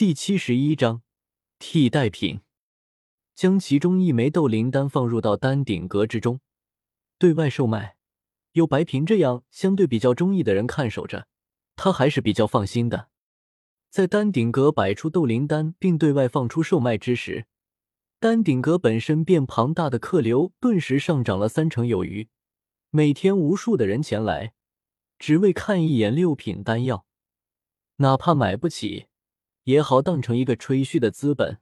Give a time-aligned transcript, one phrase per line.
[0.00, 1.02] 第七十一章
[1.58, 2.40] 替代品。
[3.34, 6.40] 将其中一枚斗灵丹放入到丹顶阁之中，
[7.18, 7.98] 对外售卖。
[8.52, 11.26] 有白平这样相对比较中意的人看守着，
[11.76, 13.10] 他还是比较放心的。
[13.90, 17.44] 在丹顶阁摆出斗灵丹并对外放出售卖之时，
[18.18, 22.30] 丹顶阁本身便庞大的客流顿时上涨了三成有余。
[22.88, 24.54] 每天无数的人前来，
[25.18, 27.04] 只为看一眼六品丹药，
[27.96, 29.08] 哪怕买不起，
[29.70, 31.58] 也好当成一个吹嘘的资本。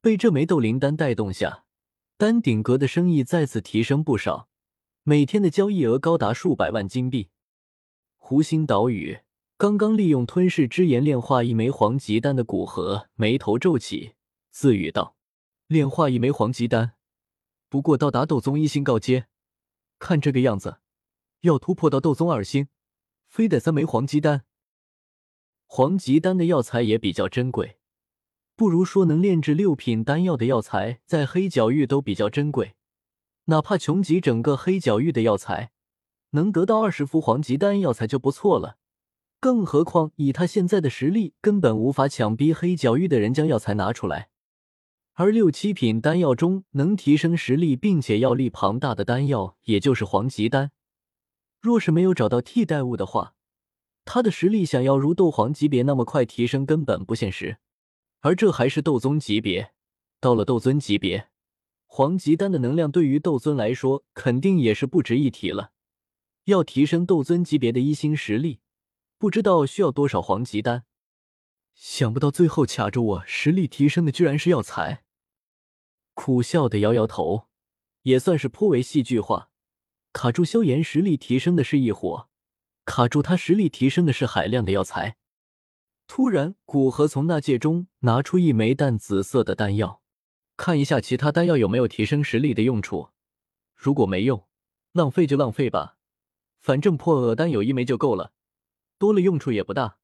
[0.00, 1.64] 被这枚斗灵丹带动下，
[2.16, 4.48] 丹顶阁的生意再次提升不少，
[5.02, 7.28] 每天的交易额高达数百万金币。
[8.16, 9.18] 湖心岛屿，
[9.58, 14.14] 刚刚利用吞噬之炎炼化一枚黄级丹的古河眉头皱起，
[14.50, 15.16] 自语道
[15.68, 16.92] ：“炼化一枚黄级丹，
[17.68, 19.26] 不过到达斗宗一星高阶，
[19.98, 20.78] 看这个样子，
[21.42, 22.68] 要突破到斗宗二星，
[23.28, 24.44] 非得三枚黄级丹。
[25.72, 27.76] 黄级丹的药材也比较珍贵。”
[28.58, 32.74] 不如说，能炼制六品丹药的药材，在黑角域都比较珍贵。
[33.44, 35.70] 哪怕穷极整个黑角域的药材，
[36.32, 38.78] 能得到二十幅黄级丹药材就不错了。
[39.38, 44.28] 更何况以他现在的实力，根本无法强逼黑角域的人将药材拿出来。
[45.14, 50.72] 而六七品丹药中能提升实力并且药力庞大的丹药，也就是黄级丹。
[51.60, 53.34] 若是没有找到替代物的话，
[54.04, 57.58] 他的实力想要如斗皇级别那么快提升，根本不现实。
[58.20, 59.72] 而这还是斗宗级别，
[60.20, 61.30] 到了斗尊级别，
[61.86, 65.72] 黄级丹的能量对于斗尊来说肯定也是不值一提了。
[66.44, 68.60] 要提升斗尊级别的一星实力，
[69.18, 70.84] 不知道需要多少黄级丹。
[71.74, 75.04] 想不到最后卡住我实力提升的居然是药材。
[76.14, 77.46] 苦笑的摇摇头，
[78.02, 79.50] 也算是颇为戏剧化。
[80.12, 82.29] 卡住萧炎实力提升的是一伙，
[82.90, 85.16] 卡住他实力提升的是海量的药材。
[86.08, 90.02] 突然，古河从纳戒中拿出一枚淡紫色的丹药，
[90.56, 93.10] 看一下其他丹药有没有提升实力的用处。
[93.76, 94.44] 如果没用，
[94.90, 95.98] 浪费就浪费吧，
[96.58, 98.32] 反正破厄丹有一枚就够了，
[98.98, 99.98] 多了用处也不大。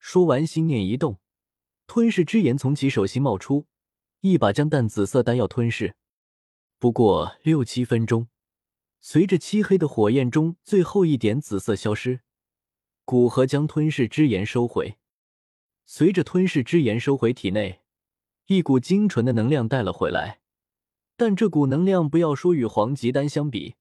[0.00, 1.20] 说完，心念一动，
[1.86, 3.68] 吞噬之炎从其手心冒出，
[4.22, 5.94] 一把将淡紫色丹药吞噬。
[6.80, 8.26] 不过六七分钟，
[9.04, 12.20] 随着漆黑的火焰中最后一点紫色消失，
[13.04, 14.96] 古河将吞噬之炎收回。
[15.84, 17.80] 随着吞噬之炎收回体内，
[18.46, 20.38] 一股精纯的能量带了回来。
[21.16, 23.74] 但这股能量，不要说与黄级丹相比，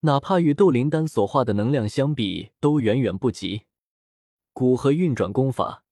[0.00, 3.64] 哪怕与斗灵丹所化的能量相比，都远远不及。
[4.54, 5.84] 古河运转功法，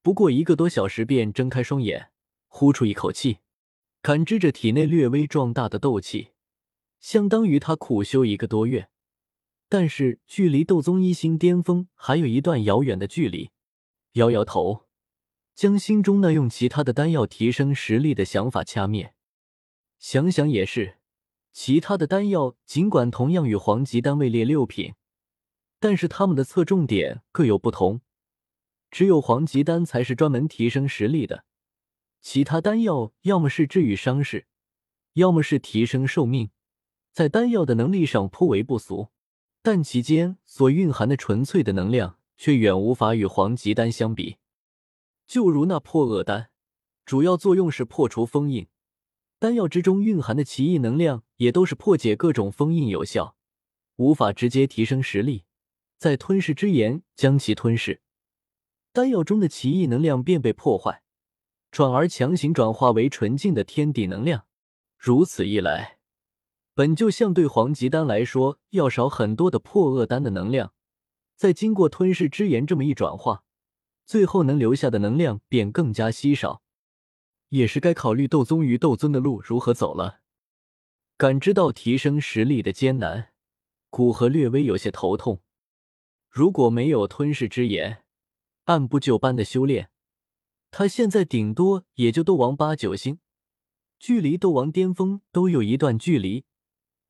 [0.00, 2.10] 不过一个多小时便睁开双眼，
[2.48, 3.40] 呼出一口气，
[4.00, 6.30] 感知着体内略微壮大的斗气，
[7.00, 8.88] 相当于他苦修一个多月。
[9.68, 13.50] 但是距离斗宗一星巅峰还有一段遥远的距离，
[14.12, 14.86] 摇摇头。
[15.54, 19.14] 将心中那用其他的丹药提升实力的想法掐灭。
[19.98, 20.98] 想想也是，
[21.50, 24.92] 其他的丹药尽管同样与黄级丹位列六品，
[25.80, 28.02] 但是他们的侧重点各有不同。
[28.90, 31.44] 只有黄级丹才是专门提升实力的，
[32.20, 34.46] 其他丹药要么是治愈伤势，
[35.14, 36.50] 要么是提升寿命，
[37.16, 39.08] 在丹药的能力上颇为不俗，
[39.62, 44.36] 但其间所蕴含的纯粹的能量却远无法与黄级丹相比。
[45.26, 46.50] 就如那破厄丹，
[47.06, 48.66] 主要作用是破除封印。
[49.38, 53.34] 丹药之中蕴含的奇异能量，也都是破解各种封印有效，
[53.96, 55.44] 无法直接提升实力。
[55.96, 58.02] 在吞噬之炎将其吞噬，
[58.92, 61.02] 丹药中的奇异能量便被破坏，
[61.70, 64.44] 转而强行转化为纯净的天地能量。
[64.98, 65.95] 如此一来，
[66.76, 70.74] 本就相对黄级丹来说要少很多的破厄丹的能量，
[71.34, 73.44] 再经过吞噬之炎这么一转化。
[74.04, 76.60] 最后能留下的能量便更加稀少，
[77.48, 80.20] 也是该考虑斗宗与斗尊的路如何走了。
[81.16, 83.32] 感知到提升实力的艰难，
[83.88, 85.40] 古河略微有些头痛。
[86.28, 88.04] 如果没有吞噬之炎，
[88.64, 89.88] 按部就班的修炼，
[90.70, 93.18] 他现在顶多也就斗王八九星，
[93.98, 96.44] 距离斗王巅峰都有一段距离，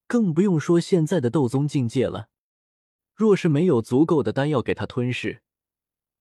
[0.07, 2.29] 更不用说现在的斗宗境界了。
[3.15, 5.43] 若是没有足够的丹药给他吞噬，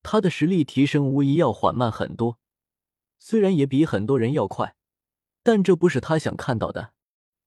[0.01, 2.39] 他的实力提升无疑要缓慢很多，
[3.19, 4.75] 虽然也比很多人要快，
[5.43, 6.93] 但这不是他想看到的。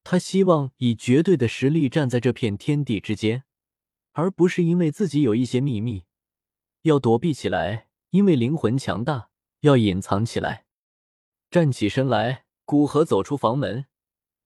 [0.03, 3.43] 他希望以绝对的实力站在这片天地之间，
[4.13, 6.05] 而不是因为自己有一些秘密
[6.83, 9.29] 要躲避起来，因为灵魂强大
[9.61, 10.65] 要隐藏起来。
[11.51, 13.87] 站起身来，古河走出房门，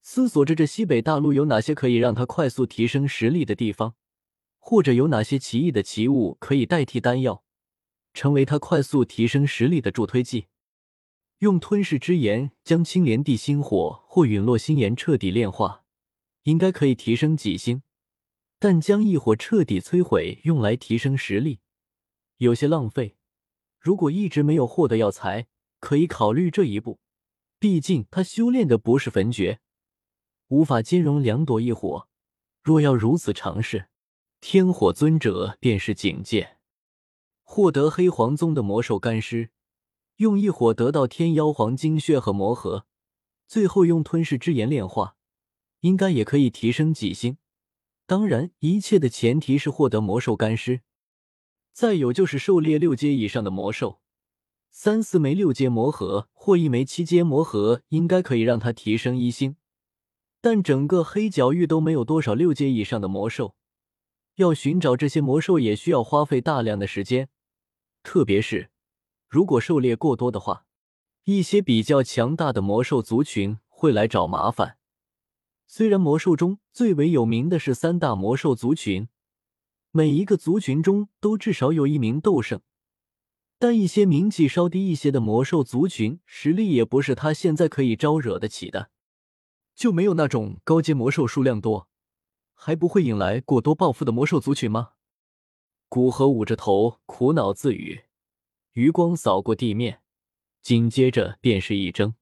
[0.04, 3.96] 思索着这西北大陆有哪些可以让他快速提升实力的地方，
[4.60, 7.44] 或者有哪些奇异的奇物可以代替丹药。
[8.14, 10.46] 成为他快速提升实力的助推剂。
[11.40, 15.84] 用吞噬之炎将青莲地心火或陨落心炎彻底炼化，
[16.44, 17.82] 应该可以提升几星。
[18.60, 21.62] 但将异火彻底摧毁，用来提升实力，
[22.38, 23.16] 有些浪费。
[23.80, 25.48] 如果一直没有获得药材，
[25.80, 27.00] 可以考虑这一步。
[27.58, 29.60] 毕竟他修炼的不是焚诀，
[30.48, 32.08] 无法兼容两朵异火。
[32.62, 33.88] 若要如此尝试，
[34.40, 36.58] 天火尊者便是警戒。
[37.42, 39.52] 获得黑黄宗的魔兽干尸，
[40.18, 42.86] 用异火得到天妖皇精血和魔核，
[43.48, 45.16] 最后用吞噬之炎炼化，
[45.82, 47.38] 应该也可以提升几星。
[48.06, 50.82] 当然，一切的前提是获得魔兽干尸。
[51.74, 54.00] 再有就是狩猎六阶以上的魔兽，
[54.72, 59.58] 三四枚六阶魔核或一枚七阶魔核，应该可以让他提升一星。
[60.44, 63.56] 但整个黑角域都没有多少六阶以上的魔兽，
[64.36, 67.30] 要寻找这些魔兽也需要花费大量的时间。
[68.04, 68.70] 特别是
[69.30, 70.66] 如果狩猎过多的话，
[71.24, 74.78] 一些比较强大的魔兽族群会来找麻烦。
[75.66, 79.08] 虽然魔兽中最为有名的是三大魔兽族群，
[79.92, 82.60] 每一个族群中都至少有一名斗圣，
[83.58, 88.90] 但一些名气稍低一些的魔兽族群实力也不是他现在可以招惹得起的。
[89.76, 91.88] 就没有那种高阶魔兽数量多，
[92.54, 94.94] 还不会引来过多报复的魔兽族群吗？
[95.90, 98.06] 古河捂着头苦恼自语，
[98.74, 100.02] 余光扫过地面，
[100.62, 102.16] 紧接着便是一怔：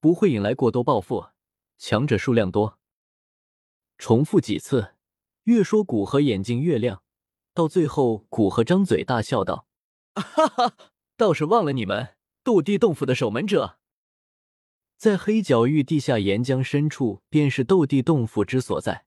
[0.00, 1.28] 不会引来过多报复。
[1.76, 2.78] 强者数量多，
[3.98, 4.94] 重复几次，
[5.42, 7.02] 越说古河眼睛越亮。
[7.52, 9.66] 到最后，古河张嘴大笑道
[10.14, 10.76] ：“哈哈，
[11.16, 13.78] 倒是忘了你们斗地洞府的守门者。”
[15.04, 19.04] 在黑角域地下岩浆深处，便是斗地洞府之所在。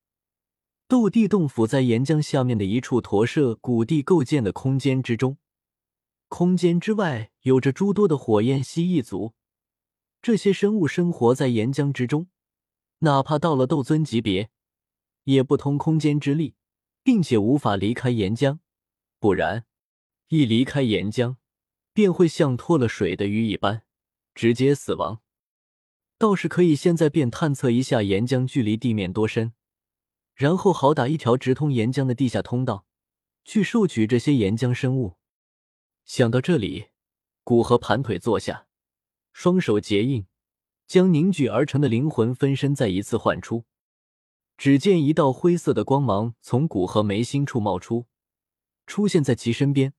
[0.87, 5.39] 斗地洞府在岩浆下面的一处驼舍古地构建的空间之中，
[6.27, 9.33] 空间之外有着诸多的火焰蜥蜴族，
[10.21, 12.27] 这些生物生活在岩浆之中。
[12.99, 14.51] 哪怕到了斗尊级别，
[15.23, 16.53] 也不通空间之力，
[17.01, 18.59] 并且无法离开岩浆，
[19.19, 19.65] 不然
[20.27, 21.37] 一离开岩浆，
[21.91, 23.81] 便会像脱了水的鱼一般，
[24.35, 25.23] 直接死亡。
[26.17, 29.53] 倒是可以现在便探测一下岩浆距离地面多深，
[30.33, 32.85] 然后好打一条直通岩浆的地下通道，
[33.43, 35.17] 去收取这些岩浆生物。
[36.05, 36.87] 想到这里，
[37.43, 38.67] 古河盘腿坐下，
[39.33, 40.25] 双手结印。
[40.87, 43.65] 将凝聚而成的灵魂分身再一次唤出，
[44.57, 48.05] 只见一道灰色的光芒从古河眉心处冒出，
[48.85, 49.93] 出现在其身边，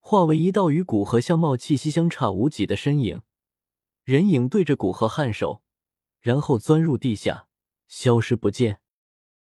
[0.00, 3.20] 化为一道与古河相貌气息相差无几的身影。
[4.06, 5.62] 人影对着古河颔首，
[6.20, 7.48] 然后钻入地下，
[7.88, 8.78] 消失不见。